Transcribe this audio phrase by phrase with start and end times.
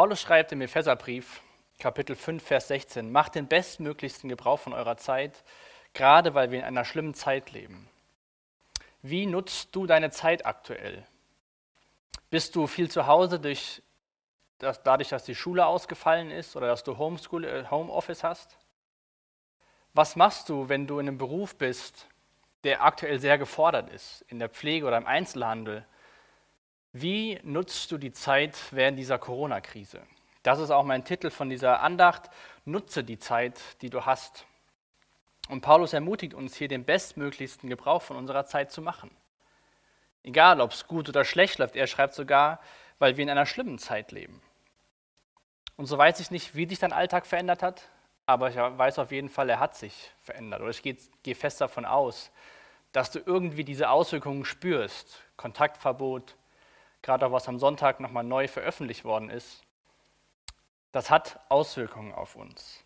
[0.00, 1.42] Paulus schreibt im Epheserbrief,
[1.78, 5.44] Kapitel 5, Vers 16, macht den bestmöglichsten Gebrauch von eurer Zeit,
[5.92, 7.86] gerade weil wir in einer schlimmen Zeit leben.
[9.02, 11.06] Wie nutzt du deine Zeit aktuell?
[12.30, 13.82] Bist du viel zu Hause durch
[14.56, 18.56] das, dadurch, dass die Schule ausgefallen ist oder dass du Homeschool, äh, Homeoffice hast?
[19.92, 22.06] Was machst du, wenn du in einem Beruf bist,
[22.64, 25.84] der aktuell sehr gefordert ist, in der Pflege oder im Einzelhandel?
[26.92, 30.02] Wie nutzt du die Zeit während dieser Corona-Krise?
[30.42, 32.30] Das ist auch mein Titel von dieser Andacht.
[32.64, 34.46] Nutze die Zeit, die du hast.
[35.48, 39.10] Und Paulus ermutigt uns hier, den bestmöglichsten Gebrauch von unserer Zeit zu machen.
[40.22, 42.60] Egal, ob es gut oder schlecht läuft, er schreibt sogar,
[42.98, 44.40] weil wir in einer schlimmen Zeit leben.
[45.76, 47.88] Und so weiß ich nicht, wie sich dein Alltag verändert hat,
[48.26, 50.60] aber ich weiß auf jeden Fall, er hat sich verändert.
[50.60, 52.30] Oder ich gehe, gehe fest davon aus,
[52.92, 55.22] dass du irgendwie diese Auswirkungen spürst.
[55.36, 56.36] Kontaktverbot,
[57.02, 59.62] gerade auch was am Sonntag nochmal neu veröffentlicht worden ist.
[60.92, 62.84] Das hat Auswirkungen auf uns.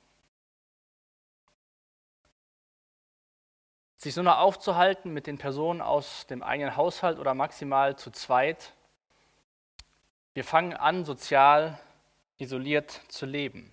[3.96, 8.74] Sich so noch aufzuhalten mit den Personen aus dem eigenen Haushalt oder maximal zu zweit.
[10.34, 11.80] Wir fangen an, sozial
[12.36, 13.72] isoliert zu leben.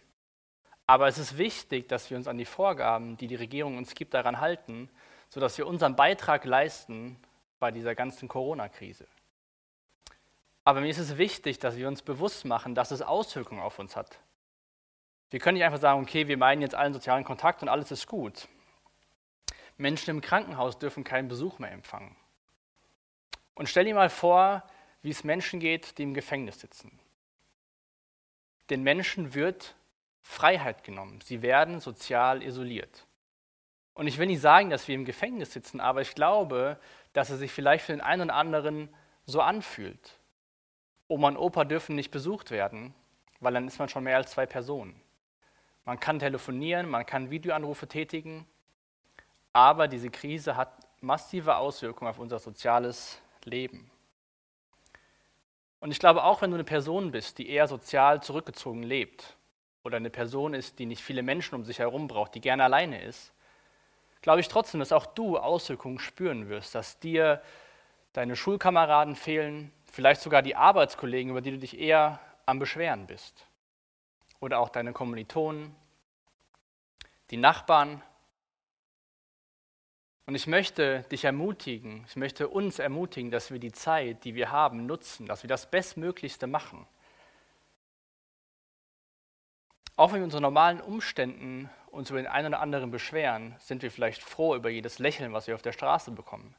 [0.88, 4.14] Aber es ist wichtig, dass wir uns an die Vorgaben, die die Regierung uns gibt,
[4.14, 4.90] daran halten,
[5.30, 7.18] sodass wir unseren Beitrag leisten
[7.60, 9.08] bei dieser ganzen Corona-Krise.
[10.72, 13.98] Aber mir ist es wichtig, dass wir uns bewusst machen, dass es Auswirkungen auf uns
[13.98, 14.22] hat.
[15.30, 18.08] Wir können nicht einfach sagen, okay, wir meinen jetzt allen sozialen Kontakt und alles ist
[18.08, 18.48] gut.
[19.76, 22.16] Menschen im Krankenhaus dürfen keinen Besuch mehr empfangen.
[23.54, 24.64] Und stell dir mal vor,
[25.02, 26.98] wie es Menschen geht, die im Gefängnis sitzen.
[28.70, 29.76] Den Menschen wird
[30.22, 31.20] Freiheit genommen.
[31.20, 33.06] Sie werden sozial isoliert.
[33.94, 36.80] Und ich will nicht sagen, dass wir im Gefängnis sitzen, aber ich glaube,
[37.12, 38.88] dass es sich vielleicht für den einen oder anderen
[39.26, 40.18] so anfühlt.
[41.12, 42.94] Oma und Opa dürfen nicht besucht werden,
[43.42, 44.96] weil dann ist man schon mehr als zwei Personen.
[45.84, 48.48] Man kann telefonieren, man kann Videoanrufe tätigen,
[49.52, 53.92] aber diese Krise hat massive Auswirkungen auf unser soziales Leben.
[55.82, 59.36] Und ich glaube, auch wenn du eine Person bist, die eher sozial zurückgezogen lebt,
[59.84, 63.02] oder eine Person ist, die nicht viele Menschen um sich herum braucht, die gerne alleine
[63.02, 63.34] ist,
[64.22, 67.42] glaube ich trotzdem, dass auch du Auswirkungen spüren wirst, dass dir
[68.14, 73.46] deine Schulkameraden fehlen, vielleicht sogar die Arbeitskollegen, über die du dich eher am Beschweren bist.
[74.40, 75.76] Oder auch deine Kommilitonen,
[77.30, 78.02] die Nachbarn.
[80.26, 84.50] Und ich möchte dich ermutigen, ich möchte uns ermutigen, dass wir die Zeit, die wir
[84.50, 86.88] haben, nutzen, dass wir das Bestmöglichste machen.
[89.98, 93.92] Auch wenn wir unter normalen Umständen uns über den einen oder anderen beschweren, sind wir
[93.92, 96.56] vielleicht froh über jedes Lächeln, was wir auf der Straße bekommen.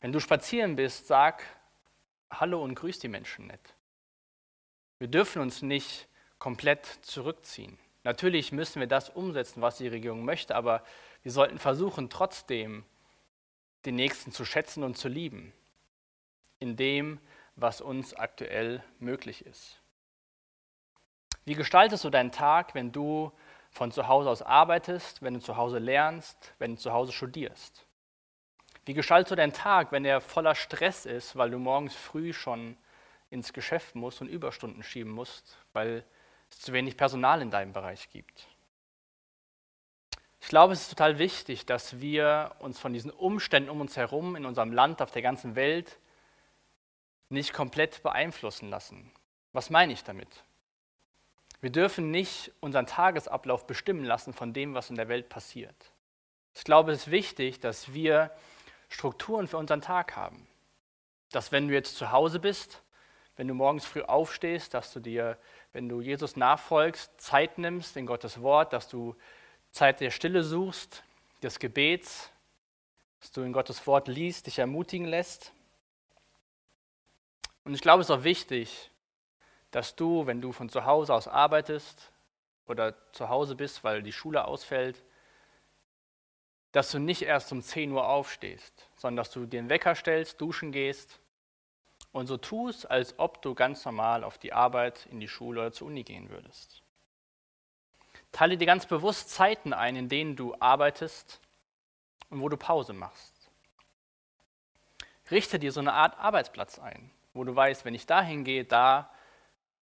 [0.00, 1.42] Wenn du spazieren bist, sag
[2.32, 3.74] Hallo und grüß die Menschen nett.
[4.98, 7.78] Wir dürfen uns nicht komplett zurückziehen.
[8.04, 10.82] Natürlich müssen wir das umsetzen, was die Regierung möchte, aber
[11.22, 12.84] wir sollten versuchen, trotzdem
[13.84, 15.52] den Nächsten zu schätzen und zu lieben,
[16.58, 17.20] in dem,
[17.54, 19.80] was uns aktuell möglich ist.
[21.44, 23.32] Wie gestaltest du deinen Tag, wenn du
[23.70, 27.86] von zu Hause aus arbeitest, wenn du zu Hause lernst, wenn du zu Hause studierst?
[28.84, 32.76] Wie gestaltest du deinen Tag, wenn er voller Stress ist, weil du morgens früh schon
[33.30, 36.04] ins Geschäft musst und Überstunden schieben musst, weil
[36.50, 38.48] es zu wenig Personal in deinem Bereich gibt?
[40.40, 44.34] Ich glaube, es ist total wichtig, dass wir uns von diesen Umständen um uns herum,
[44.34, 45.98] in unserem Land, auf der ganzen Welt,
[47.28, 49.12] nicht komplett beeinflussen lassen.
[49.52, 50.44] Was meine ich damit?
[51.60, 55.92] Wir dürfen nicht unseren Tagesablauf bestimmen lassen von dem, was in der Welt passiert.
[56.54, 58.32] Ich glaube, es ist wichtig, dass wir
[58.92, 60.46] Strukturen für unseren Tag haben.
[61.30, 62.82] Dass wenn du jetzt zu Hause bist,
[63.36, 65.38] wenn du morgens früh aufstehst, dass du dir,
[65.72, 69.16] wenn du Jesus nachfolgst, Zeit nimmst in Gottes Wort, dass du
[69.70, 71.02] Zeit der Stille suchst,
[71.42, 72.30] des Gebets,
[73.20, 75.52] dass du in Gottes Wort liest, dich ermutigen lässt.
[77.64, 78.90] Und ich glaube, es ist auch wichtig,
[79.70, 82.12] dass du, wenn du von zu Hause aus arbeitest
[82.66, 85.02] oder zu Hause bist, weil die Schule ausfällt,
[86.72, 90.72] dass du nicht erst um 10 Uhr aufstehst, sondern dass du den Wecker stellst, duschen
[90.72, 91.20] gehst
[92.12, 95.72] und so tust, als ob du ganz normal auf die Arbeit, in die Schule oder
[95.72, 96.82] zur Uni gehen würdest.
[98.32, 101.40] Teile dir ganz bewusst Zeiten ein, in denen du arbeitest
[102.30, 103.50] und wo du Pause machst.
[105.30, 109.10] Richte dir so eine Art Arbeitsplatz ein, wo du weißt, wenn ich dahin gehe, da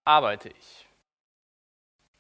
[0.05, 0.87] arbeite ich.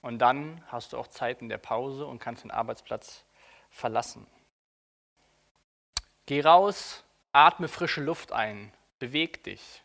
[0.02, 3.24] Und dann hast du auch Zeiten der Pause und kannst den Arbeitsplatz
[3.70, 4.26] verlassen.
[6.30, 9.82] Geh raus, atme frische Luft ein, beweg dich.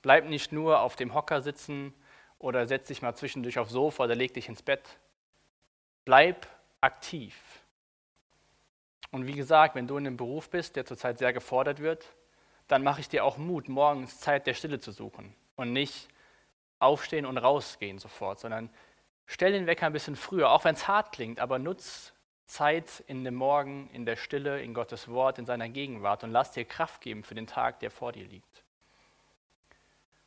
[0.00, 1.92] Bleib nicht nur auf dem Hocker sitzen
[2.38, 4.88] oder setz dich mal zwischendurch aufs Sofa oder leg dich ins Bett.
[6.04, 6.46] Bleib
[6.80, 7.34] aktiv.
[9.10, 12.14] Und wie gesagt, wenn du in einem Beruf bist, der zurzeit sehr gefordert wird,
[12.68, 16.06] dann mache ich dir auch Mut, morgens Zeit der Stille zu suchen und nicht
[16.78, 18.70] aufstehen und rausgehen sofort, sondern
[19.26, 22.12] stell den Wecker ein bisschen früher, auch wenn es hart klingt, aber nutz
[22.46, 26.52] Zeit in dem Morgen, in der Stille, in Gottes Wort, in seiner Gegenwart und lass
[26.52, 28.62] dir Kraft geben für den Tag, der vor dir liegt.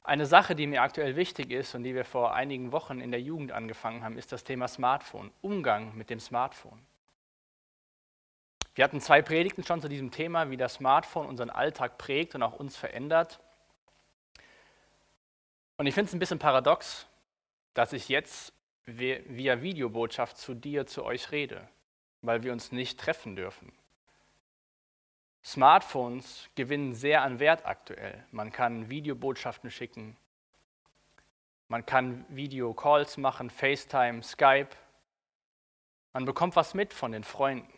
[0.03, 3.21] Eine Sache, die mir aktuell wichtig ist und die wir vor einigen Wochen in der
[3.21, 6.79] Jugend angefangen haben, ist das Thema Smartphone, Umgang mit dem Smartphone.
[8.75, 12.43] Wir hatten zwei Predigten schon zu diesem Thema, wie das Smartphone unseren Alltag prägt und
[12.43, 13.39] auch uns verändert.
[15.77, 17.07] Und ich finde es ein bisschen paradox,
[17.73, 18.53] dass ich jetzt
[18.85, 21.67] via Videobotschaft zu dir, zu euch rede,
[22.21, 23.71] weil wir uns nicht treffen dürfen.
[25.43, 28.25] Smartphones gewinnen sehr an Wert aktuell.
[28.31, 30.17] Man kann Videobotschaften schicken,
[31.69, 34.69] man kann Videocalls machen, FaceTime, Skype.
[36.13, 37.71] Man bekommt was mit von den Freunden,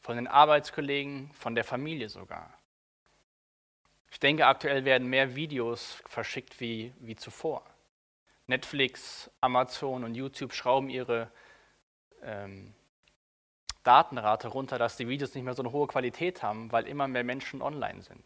[0.00, 2.52] von den Arbeitskollegen, von der Familie sogar.
[4.10, 7.64] Ich denke, aktuell werden mehr Videos verschickt wie, wie zuvor.
[8.48, 11.30] Netflix, Amazon und YouTube schrauben ihre
[12.22, 12.74] ähm,
[13.82, 17.24] Datenrate runter, dass die Videos nicht mehr so eine hohe Qualität haben, weil immer mehr
[17.24, 18.24] Menschen online sind.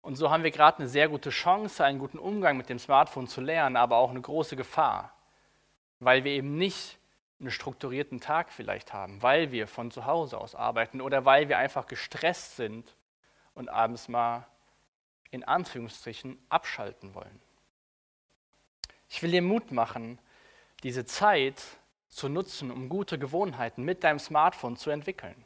[0.00, 3.26] Und so haben wir gerade eine sehr gute Chance, einen guten Umgang mit dem Smartphone
[3.26, 5.12] zu lernen, aber auch eine große Gefahr,
[5.98, 6.98] weil wir eben nicht
[7.40, 11.58] einen strukturierten Tag vielleicht haben, weil wir von zu Hause aus arbeiten oder weil wir
[11.58, 12.94] einfach gestresst sind
[13.54, 14.46] und abends mal
[15.30, 17.40] in Anführungsstrichen abschalten wollen.
[19.08, 20.18] Ich will dir Mut machen,
[20.82, 21.62] diese Zeit
[22.16, 25.44] zu nutzen, um gute Gewohnheiten mit deinem Smartphone zu entwickeln.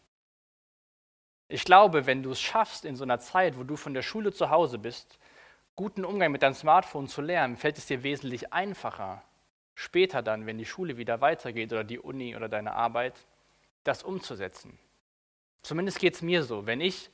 [1.48, 4.32] Ich glaube, wenn du es schaffst, in so einer Zeit, wo du von der Schule
[4.32, 5.18] zu Hause bist,
[5.74, 9.20] guten Umgang mit deinem Smartphone zu lernen, fällt es dir wesentlich einfacher,
[9.74, 13.26] später dann, wenn die Schule wieder weitergeht oder die Uni oder deine Arbeit,
[13.82, 14.78] das umzusetzen.
[15.62, 16.66] Zumindest geht es mir so.
[16.66, 17.10] Wenn ich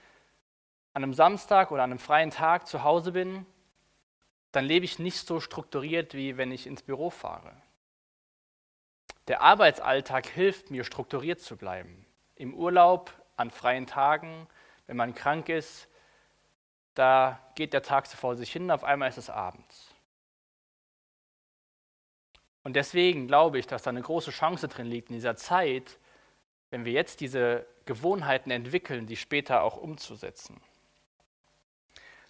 [0.92, 3.46] an einem Samstag oder an einem freien Tag zu Hause bin,
[4.52, 7.56] dann lebe ich nicht so strukturiert, wie wenn ich ins Büro fahre.
[9.28, 12.06] Der Arbeitsalltag hilft mir, strukturiert zu bleiben.
[12.36, 14.46] Im Urlaub, an freien Tagen,
[14.86, 15.88] wenn man krank ist,
[16.94, 19.94] da geht der Tag so vor sich hin, auf einmal ist es abends.
[22.62, 25.98] Und deswegen glaube ich, dass da eine große Chance drin liegt, in dieser Zeit,
[26.70, 30.60] wenn wir jetzt diese Gewohnheiten entwickeln, die später auch umzusetzen.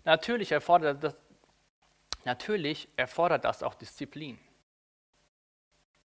[0.05, 1.17] Natürlich erfordert das,
[2.25, 4.39] natürlich erfordert das auch Disziplin.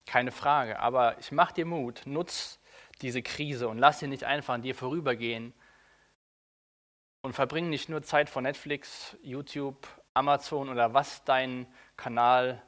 [0.07, 0.79] Keine Frage.
[0.81, 2.61] Aber ich mache dir Mut, nutz
[3.01, 5.53] diese Krise und lass sie nicht einfach an dir vorübergehen.
[7.23, 11.67] Und verbring nicht nur Zeit vor Netflix, YouTube, Amazon oder was dein
[11.97, 12.63] Kanal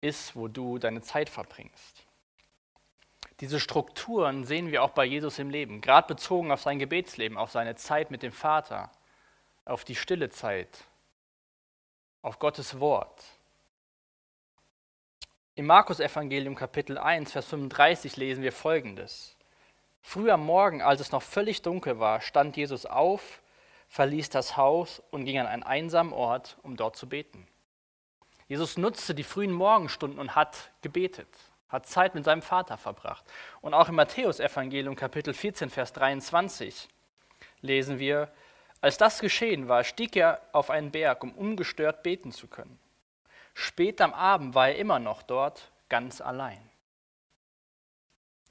[0.00, 2.06] ist, wo du deine Zeit verbringst.
[3.40, 7.50] Diese Strukturen sehen wir auch bei Jesus im Leben, gerade bezogen auf sein Gebetsleben, auf
[7.50, 8.90] seine Zeit mit dem Vater,
[9.64, 10.84] auf die stille Zeit,
[12.22, 13.24] auf Gottes Wort.
[15.60, 19.36] Im Markus-Evangelium Kapitel 1, Vers 35 lesen wir folgendes.
[20.00, 23.42] Früh am Morgen, als es noch völlig dunkel war, stand Jesus auf,
[23.90, 27.46] verließ das Haus und ging an einen einsamen Ort, um dort zu beten.
[28.48, 31.28] Jesus nutzte die frühen Morgenstunden und hat gebetet,
[31.68, 33.26] hat Zeit mit seinem Vater verbracht.
[33.60, 36.88] Und auch im Matthäus-Evangelium Kapitel 14, Vers 23
[37.60, 38.32] lesen wir,
[38.80, 42.78] als das geschehen war, stieg er auf einen Berg, um ungestört beten zu können.
[43.54, 46.60] Spät am Abend war er immer noch dort, ganz allein.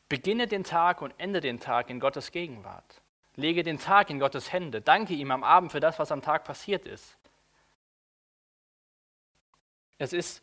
[0.08, 3.01] Beginne den Tag und ende den Tag in Gottes Gegenwart.
[3.36, 4.82] Lege den Tag in Gottes Hände.
[4.82, 7.15] Danke ihm am Abend für das, was am Tag passiert ist.
[9.98, 10.41] Es ist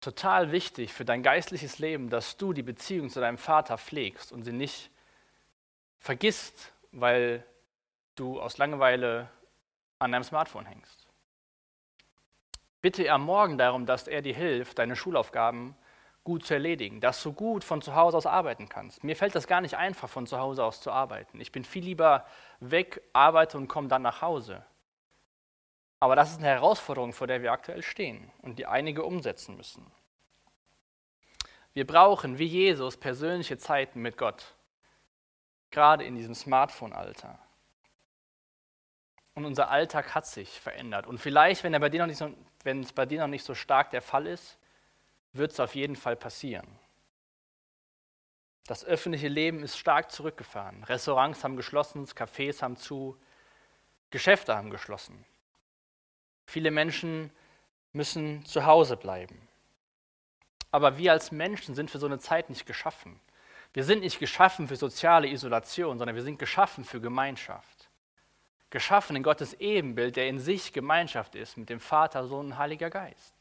[0.00, 4.44] total wichtig für dein geistliches Leben, dass du die Beziehung zu deinem Vater pflegst und
[4.44, 4.90] sie nicht
[5.98, 7.44] vergisst, weil
[8.14, 9.28] du aus Langeweile
[9.98, 11.05] an deinem Smartphone hängst.
[12.86, 15.74] Bitte er morgen darum, dass er dir hilft, deine Schulaufgaben
[16.22, 19.02] gut zu erledigen, dass du gut von zu Hause aus arbeiten kannst.
[19.02, 21.40] Mir fällt das gar nicht einfach, von zu Hause aus zu arbeiten.
[21.40, 22.24] Ich bin viel lieber
[22.60, 24.64] weg, arbeite und komme dann nach Hause.
[25.98, 29.84] Aber das ist eine Herausforderung, vor der wir aktuell stehen und die einige umsetzen müssen.
[31.74, 34.54] Wir brauchen, wie Jesus, persönliche Zeiten mit Gott,
[35.72, 37.36] gerade in diesem Smartphone-Alter.
[39.34, 41.08] Und unser Alltag hat sich verändert.
[41.08, 42.32] Und vielleicht, wenn, er bei dir noch nicht so,
[42.66, 44.58] wenn es bei dir noch nicht so stark der Fall ist,
[45.32, 46.66] wird es auf jeden Fall passieren.
[48.66, 50.82] Das öffentliche Leben ist stark zurückgefahren.
[50.82, 53.16] Restaurants haben geschlossen, Cafés haben zu,
[54.10, 55.24] Geschäfte haben geschlossen.
[56.46, 57.30] Viele Menschen
[57.92, 59.46] müssen zu Hause bleiben.
[60.72, 63.20] Aber wir als Menschen sind für so eine Zeit nicht geschaffen.
[63.72, 67.75] Wir sind nicht geschaffen für soziale Isolation, sondern wir sind geschaffen für Gemeinschaft.
[68.70, 72.90] Geschaffen in Gottes Ebenbild, der in sich Gemeinschaft ist mit dem Vater, Sohn und Heiliger
[72.90, 73.34] Geist.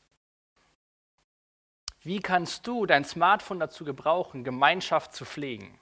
[2.01, 5.79] Wie kannst du dein Smartphone dazu gebrauchen, Gemeinschaft zu pflegen?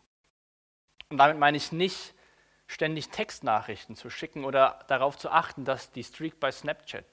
[1.09, 2.13] Und damit meine ich nicht,
[2.67, 7.05] ständig Textnachrichten zu schicken oder darauf zu achten, dass die Streak bei Snapchat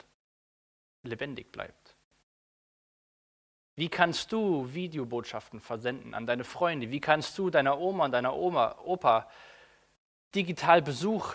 [1.02, 1.96] lebendig bleibt.
[3.74, 6.90] Wie kannst du Videobotschaften versenden an deine Freunde?
[6.90, 9.28] Wie kannst du deiner Oma und deiner Oma, Opa
[10.34, 11.34] digital Besuch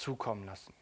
[0.00, 0.74] zukommen lassen?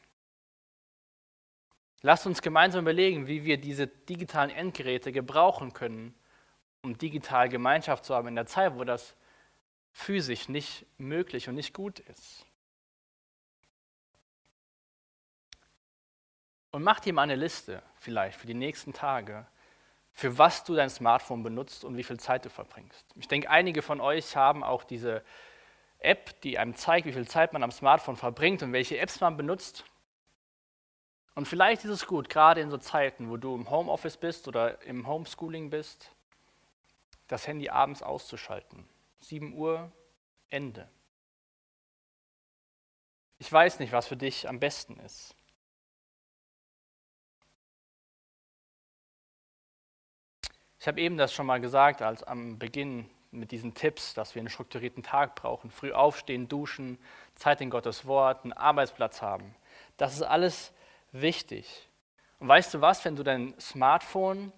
[2.02, 6.14] Lasst uns gemeinsam überlegen, wie wir diese digitalen Endgeräte gebrauchen können,
[6.82, 9.16] um digital Gemeinschaft zu haben in der Zeit, wo das
[9.92, 12.46] physisch nicht möglich und nicht gut ist.
[16.70, 19.46] Und mach dir mal eine Liste vielleicht für die nächsten Tage,
[20.12, 23.06] für was du dein Smartphone benutzt und wie viel Zeit du verbringst.
[23.16, 25.24] Ich denke, einige von euch haben auch diese
[25.98, 29.36] App, die einem zeigt, wie viel Zeit man am Smartphone verbringt und welche Apps man
[29.36, 29.84] benutzt.
[31.34, 34.82] Und vielleicht ist es gut, gerade in so Zeiten, wo du im Homeoffice bist oder
[34.82, 36.10] im Homeschooling bist,
[37.28, 38.88] das Handy abends auszuschalten.
[39.20, 39.92] 7 Uhr,
[40.48, 40.88] Ende.
[43.38, 45.34] Ich weiß nicht, was für dich am besten ist.
[50.80, 54.40] Ich habe eben das schon mal gesagt, als am Beginn mit diesen Tipps, dass wir
[54.40, 56.98] einen strukturierten Tag brauchen, früh aufstehen, duschen,
[57.34, 59.54] Zeit in Gottes Wort, einen Arbeitsplatz haben.
[59.96, 60.72] Das ist alles
[61.12, 61.88] wichtig.
[62.38, 64.52] Und weißt du was, wenn du dein Smartphone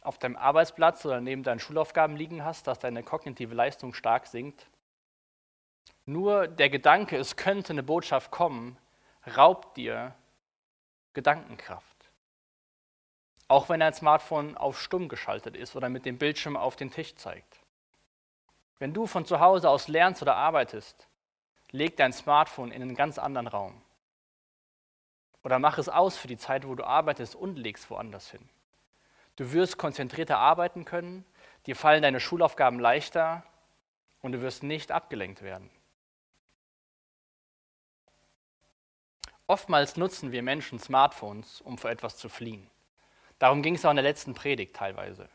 [0.00, 4.66] auf deinem Arbeitsplatz oder neben deinen Schulaufgaben liegen hast, dass deine kognitive Leistung stark sinkt?
[6.04, 8.76] Nur der Gedanke, es könnte eine Botschaft kommen,
[9.36, 10.14] raubt dir
[11.12, 11.86] Gedankenkraft.
[13.46, 17.14] Auch wenn dein Smartphone auf stumm geschaltet ist oder mit dem Bildschirm auf den Tisch
[17.14, 17.51] zeigt.
[18.82, 21.06] Wenn du von zu Hause aus lernst oder arbeitest,
[21.70, 23.80] leg dein Smartphone in einen ganz anderen Raum.
[25.44, 28.48] Oder mach es aus für die Zeit, wo du arbeitest und legst woanders hin.
[29.36, 31.24] Du wirst konzentrierter arbeiten können,
[31.66, 33.44] dir fallen deine Schulaufgaben leichter
[34.20, 35.70] und du wirst nicht abgelenkt werden.
[39.46, 42.68] Oftmals nutzen wir Menschen Smartphones, um vor etwas zu fliehen.
[43.38, 45.28] Darum ging es auch in der letzten Predigt teilweise.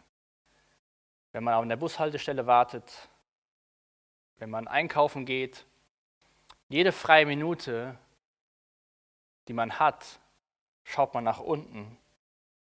[1.32, 3.08] Wenn man an der Bushaltestelle wartet,
[4.38, 5.66] wenn man einkaufen geht,
[6.70, 7.98] jede freie Minute
[9.48, 10.20] die man hat,
[10.84, 11.98] schaut man nach unten,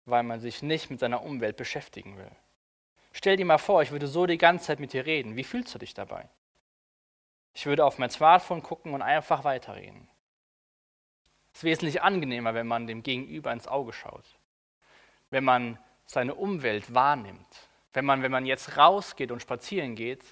[0.04, 2.30] weil man sich nicht mit seiner Umwelt beschäftigen will.
[3.12, 5.36] Stell dir mal vor, ich würde so die ganze Zeit mit dir reden.
[5.36, 6.28] Wie fühlst du dich dabei?
[7.54, 10.08] Ich würde auf mein Smartphone gucken und einfach weiterreden.
[11.52, 14.38] Es ist wesentlich angenehmer, wenn man dem Gegenüber ins Auge schaut.
[15.30, 17.68] Wenn man seine Umwelt wahrnimmt.
[17.92, 20.24] Wenn man, wenn man jetzt rausgeht und spazieren geht,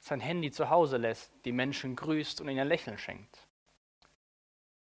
[0.00, 3.46] sein Handy zu Hause lässt, die Menschen grüßt und ihnen ein Lächeln schenkt.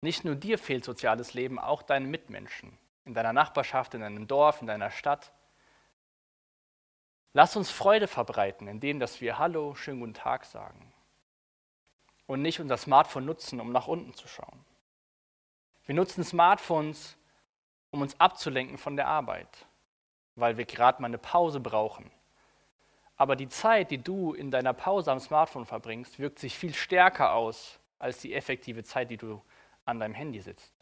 [0.02, 4.62] Nicht nur dir fehlt soziales Leben, auch deinen Mitmenschen, in deiner Nachbarschaft, in deinem Dorf,
[4.62, 5.32] in deiner Stadt.
[7.34, 10.92] Lass uns Freude verbreiten, indem dass wir Hallo, schönen guten Tag sagen
[12.32, 14.66] und nicht unser Smartphone nutzen, um nach unten zu schauen.
[15.86, 17.18] Wir nutzen Smartphones,
[17.92, 19.66] um uns abzulenken von der Arbeit,
[20.36, 22.10] weil wir gerade mal eine Pause brauchen.
[23.22, 27.34] Aber die Zeit, die du in deiner Pause am Smartphone verbringst, wirkt sich viel stärker
[27.34, 29.44] aus als die effektive Zeit, die du
[29.86, 30.74] an deinem Handy sitzt.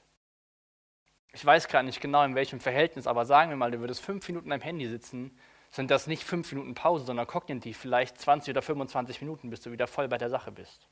[1.33, 4.25] Ich weiß gerade nicht genau, in welchem Verhältnis, aber sagen wir mal, du würdest fünf
[4.29, 5.37] Minuten am Handy sitzen,
[5.69, 9.73] sind das nicht fünf Minuten Pause, sondern kognitiv vielleicht 20 oder 25 Minuten, bis du
[9.73, 10.87] wieder voll bei der Sache bist.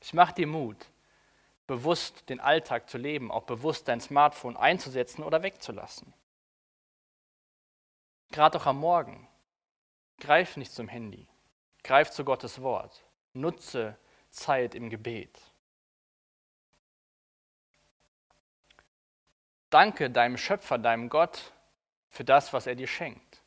[0.00, 0.76] Ich mache dir Mut,
[1.66, 6.14] bewusst den Alltag zu leben, auch bewusst dein Smartphone einzusetzen oder wegzulassen.
[8.30, 9.26] Gerade auch am Morgen.
[10.20, 11.26] Greif nicht zum Handy.
[11.82, 13.04] Greif zu Gottes Wort.
[13.32, 13.96] Nutze
[14.28, 15.40] Zeit im Gebet.
[19.70, 21.52] Danke deinem Schöpfer, deinem Gott,
[22.08, 23.42] für das, was er dir schenkt.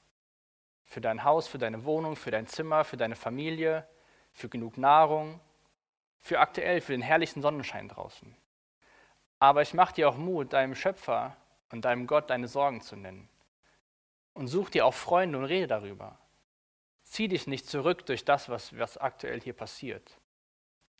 [0.85, 3.87] Für dein Haus, für deine Wohnung, für dein Zimmer, für deine Familie,
[4.31, 5.39] für genug Nahrung,
[6.19, 8.35] für aktuell, für den herrlichen Sonnenschein draußen.
[9.39, 11.35] Aber ich mache dir auch Mut, deinem Schöpfer
[11.71, 13.27] und deinem Gott deine Sorgen zu nennen.
[14.33, 16.17] Und such dir auch Freunde und rede darüber.
[17.13, 20.17] Zieh dich nicht zurück durch das, was, was aktuell hier passiert.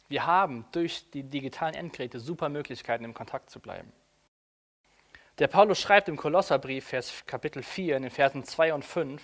[0.08, 3.92] Wir haben durch die digitalen Endgeräte super Möglichkeiten, im Kontakt zu bleiben.
[5.40, 9.24] Der Paulus schreibt im Kolosserbrief, Vers, Kapitel 4, in den Versen 2 und 5,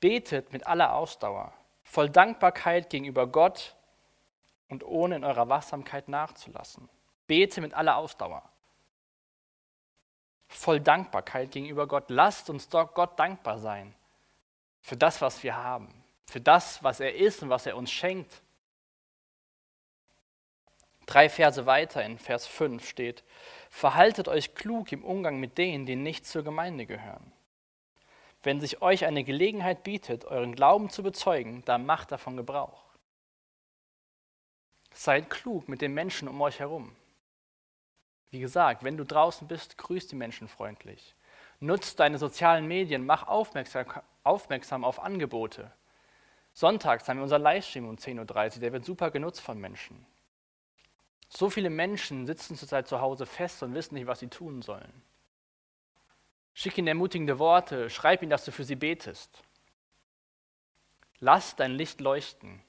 [0.00, 1.52] Betet mit aller Ausdauer,
[1.84, 3.76] voll Dankbarkeit gegenüber Gott
[4.70, 6.88] und ohne in eurer Wachsamkeit nachzulassen.
[7.26, 8.48] Bete mit aller Ausdauer.
[10.48, 12.04] voll Dankbarkeit gegenüber Gott.
[12.08, 13.94] Lasst uns doch Gott dankbar sein
[14.86, 15.92] für das, was wir haben,
[16.26, 18.40] für das, was er ist und was er uns schenkt.
[21.06, 23.24] Drei Verse weiter in Vers 5 steht,
[23.68, 27.32] Verhaltet euch klug im Umgang mit denen, die nicht zur Gemeinde gehören.
[28.44, 32.84] Wenn sich euch eine Gelegenheit bietet, euren Glauben zu bezeugen, dann macht davon Gebrauch.
[34.92, 36.94] Seid klug mit den Menschen um euch herum.
[38.30, 41.16] Wie gesagt, wenn du draußen bist, grüß die Menschen freundlich.
[41.58, 43.86] Nutz deine sozialen Medien, mach aufmerksam,
[44.26, 45.72] aufmerksam auf Angebote.
[46.52, 50.06] Sonntags haben wir unser Livestream um 10.30 Uhr, der wird super genutzt von Menschen.
[51.28, 55.02] So viele Menschen sitzen zurzeit zu Hause fest und wissen nicht, was sie tun sollen.
[56.54, 59.42] Schick ihnen ermutigende Worte, schreib ihnen, dass du für sie betest.
[61.18, 62.62] Lass dein Licht leuchten,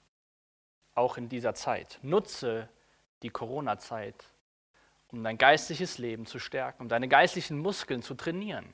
[0.94, 2.00] auch in dieser Zeit.
[2.02, 2.70] Nutze
[3.22, 4.26] die Corona-Zeit,
[5.10, 8.74] um dein geistliches Leben zu stärken, um deine geistlichen Muskeln zu trainieren.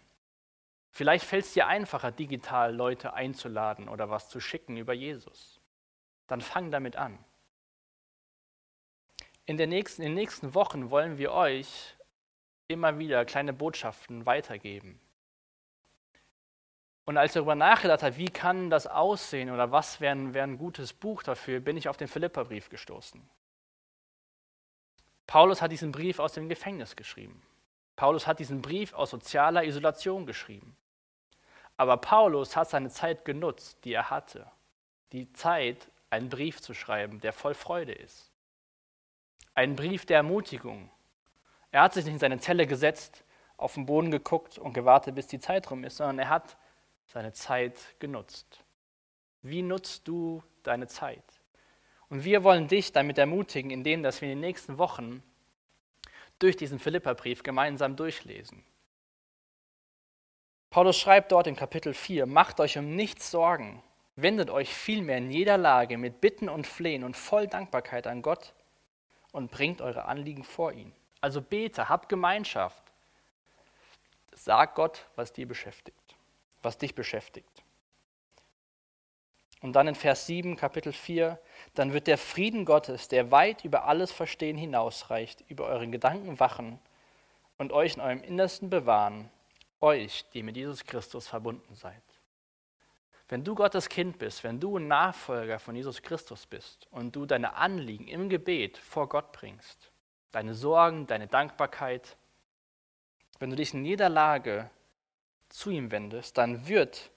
[0.96, 5.60] Vielleicht fällt es dir einfacher, digital Leute einzuladen oder was zu schicken über Jesus.
[6.28, 7.18] Dann fang damit an.
[9.48, 11.96] In, nächsten, in den nächsten Wochen wollen wir euch
[12.68, 15.00] immer wieder kleine Botschaften weitergeben.
[17.06, 20.60] Und als ich darüber nachgedacht habe, wie kann das aussehen oder was wäre wär ein
[20.60, 23.28] gutes Buch dafür, bin ich auf den Philipperbrief gestoßen.
[25.26, 27.42] Paulus hat diesen Brief aus dem Gefängnis geschrieben.
[27.96, 30.78] Paulus hat diesen Brief aus sozialer Isolation geschrieben.
[31.78, 34.50] Aber Paulus hat seine Zeit genutzt, die er hatte.
[35.12, 38.32] Die Zeit, einen Brief zu schreiben, der voll Freude ist.
[39.56, 40.90] Ein Brief der Ermutigung.
[41.72, 43.24] Er hat sich nicht in seine Zelle gesetzt,
[43.58, 46.58] auf den Boden geguckt und gewartet, bis die Zeit rum ist, sondern er hat
[47.08, 48.64] seine Zeit genutzt.
[49.42, 51.24] Wie nutzt du deine Zeit?
[52.10, 55.24] Und wir wollen dich damit ermutigen, indem dass wir in den nächsten Wochen
[56.40, 58.64] durch diesen Philipperbrief gemeinsam durchlesen.
[60.74, 63.84] Paulus schreibt dort in Kapitel 4, macht euch um nichts Sorgen,
[64.16, 68.56] wendet euch vielmehr in jeder Lage mit Bitten und Flehen und voll Dankbarkeit an Gott
[69.32, 70.92] und bringt eure Anliegen vor ihn.
[71.22, 72.82] Also bete, habt Gemeinschaft.
[74.32, 76.16] Sag Gott, was dir beschäftigt,
[76.64, 77.64] was dich beschäftigt.
[79.62, 81.40] Und dann in Vers 7, Kapitel 4,
[81.76, 86.80] dann wird der Frieden Gottes, der weit über alles Verstehen hinausreicht, über euren Gedanken wachen
[87.60, 89.30] und euch in eurem Innersten bewahren,
[89.84, 92.02] euch, die mit Jesus Christus verbunden seid.
[93.28, 97.26] Wenn du Gottes Kind bist, wenn du ein Nachfolger von Jesus Christus bist und du
[97.26, 99.92] deine Anliegen im Gebet vor Gott bringst,
[100.32, 102.18] deine Sorgen, deine Dankbarkeit,
[103.40, 104.70] wenn du dich in jeder Lage
[105.50, 107.12] zu ihm wendest, dann wird,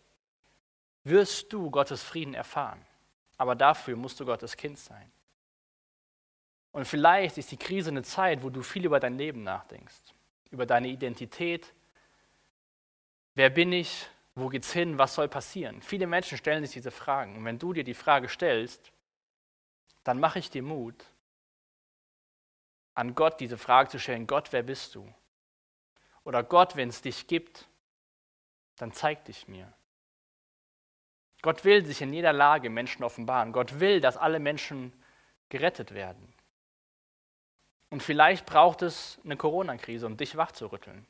[1.05, 2.85] wirst du Gottes Frieden erfahren.
[3.39, 5.11] Aber dafür musst du Gottes Kind sein.
[6.73, 10.15] Und vielleicht ist die Krise eine Zeit, wo du viel über dein Leben nachdenkst,
[10.51, 11.73] über deine Identität.
[13.37, 14.09] Wer bin ich?
[14.35, 14.99] Wo geht's hin?
[14.99, 15.83] Was soll passieren?
[15.83, 17.37] Viele Menschen stellen sich diese Fragen.
[17.37, 18.93] Und wenn du dir die Frage stellst,
[20.05, 21.05] dann mache ich dir Mut,
[22.95, 24.27] an Gott diese Frage zu stellen.
[24.27, 25.13] Gott, wer bist du?
[26.25, 27.69] Oder Gott, wenn es dich gibt,
[28.77, 29.71] dann zeig dich mir.
[31.43, 33.53] Gott will sich in jeder Lage Menschen offenbaren.
[33.53, 34.93] Gott will, dass alle Menschen
[35.51, 36.33] gerettet werden.
[37.91, 41.07] Und vielleicht braucht es eine Corona-Krise, um dich wachzurütteln.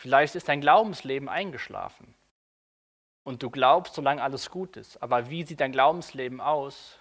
[0.00, 2.14] Vielleicht ist dein Glaubensleben eingeschlafen
[3.22, 4.96] und du glaubst, solange alles gut ist.
[5.02, 6.98] Aber wie sieht dein Glaubensleben aus,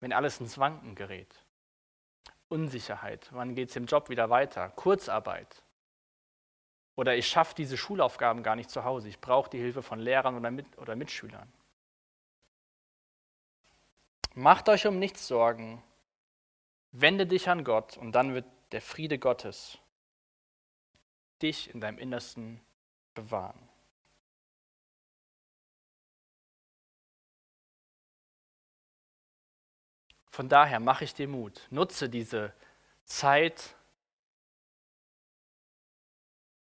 [0.00, 1.32] wenn alles ins Wanken gerät?
[2.48, 4.70] Unsicherheit, wann geht es im Job wieder weiter?
[4.70, 5.62] Kurzarbeit.
[6.96, 10.36] Oder ich schaffe diese Schulaufgaben gar nicht zu Hause, ich brauche die Hilfe von Lehrern
[10.36, 11.52] oder, Mit oder Mitschülern.
[14.34, 15.80] Macht euch um nichts Sorgen,
[16.90, 19.78] wende dich an Gott und dann wird der Friede Gottes
[21.42, 22.60] dich in deinem Innersten
[23.14, 23.68] bewahren.
[30.30, 32.54] Von daher mache ich dir Mut, nutze diese
[33.04, 33.76] Zeit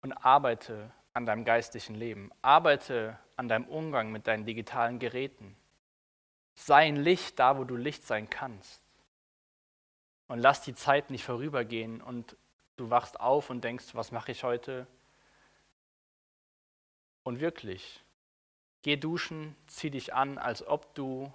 [0.03, 5.57] und arbeite an deinem geistlichen Leben, arbeite an deinem Umgang mit deinen digitalen Geräten.
[6.55, 8.83] Sei ein Licht da, wo du Licht sein kannst.
[10.29, 12.37] Und lass die Zeit nicht vorübergehen und
[12.77, 14.87] Du wachst auf und denkst, was mache ich heute?
[17.23, 18.05] Und wirklich,
[18.83, 21.33] geh duschen, zieh dich an, als ob du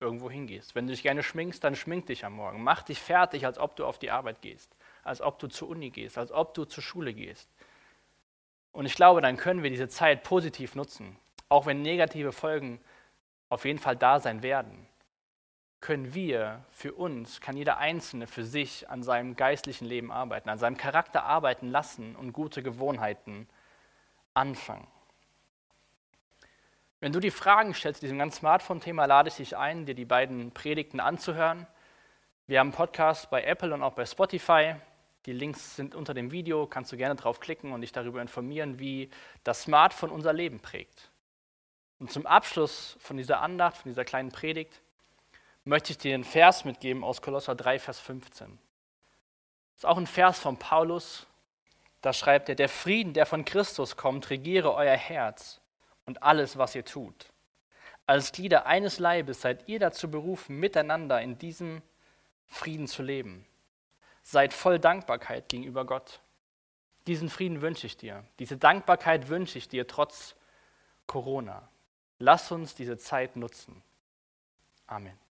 [0.00, 0.74] irgendwo hingehst.
[0.74, 2.62] Wenn du dich gerne schminkst, dann schmink dich am Morgen.
[2.62, 5.90] Mach dich fertig, als ob du auf die Arbeit gehst, als ob du zur Uni
[5.90, 7.50] gehst, als ob du zur Schule gehst.
[8.72, 11.16] Und ich glaube, dann können wir diese Zeit positiv nutzen,
[11.48, 12.80] auch wenn negative Folgen
[13.48, 14.86] auf jeden Fall da sein werden
[15.84, 20.56] können wir für uns, kann jeder Einzelne für sich an seinem geistlichen Leben arbeiten, an
[20.56, 23.46] seinem Charakter arbeiten lassen und gute Gewohnheiten
[24.32, 24.86] anfangen.
[27.00, 30.06] Wenn du die Fragen stellst zu diesem ganzen Smartphone-Thema, lade ich dich ein, dir die
[30.06, 31.66] beiden Predigten anzuhören.
[32.46, 34.76] Wir haben einen Podcast bei Apple und auch bei Spotify.
[35.26, 39.10] Die Links sind unter dem Video, kannst du gerne draufklicken und dich darüber informieren, wie
[39.42, 41.10] das Smartphone unser Leben prägt.
[41.98, 44.80] Und zum Abschluss von dieser Andacht, von dieser kleinen Predigt,
[45.64, 48.46] möchte ich dir einen Vers mitgeben aus Kolosser 3, Vers 15.
[48.48, 51.26] Das ist auch ein Vers von Paulus.
[52.00, 55.60] Da schreibt er, der Frieden, der von Christus kommt, regiere euer Herz
[56.04, 57.32] und alles, was ihr tut.
[58.06, 61.80] Als Glieder eines Leibes seid ihr dazu berufen, miteinander in diesem
[62.46, 63.46] Frieden zu leben.
[64.22, 66.20] Seid voll Dankbarkeit gegenüber Gott.
[67.06, 68.24] Diesen Frieden wünsche ich dir.
[68.38, 70.36] Diese Dankbarkeit wünsche ich dir trotz
[71.06, 71.68] Corona.
[72.18, 73.82] Lass uns diese Zeit nutzen.
[74.86, 75.23] Amen.